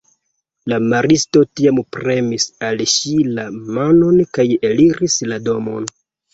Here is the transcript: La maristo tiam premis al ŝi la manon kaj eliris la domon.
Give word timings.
La 0.71 0.77
maristo 0.93 1.43
tiam 1.59 1.81
premis 1.97 2.49
al 2.71 2.83
ŝi 2.95 3.13
la 3.37 3.47
manon 3.79 4.19
kaj 4.41 4.49
eliris 4.73 5.23
la 5.33 5.43
domon. 5.53 5.91